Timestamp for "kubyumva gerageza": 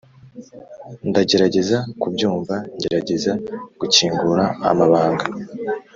2.01-3.31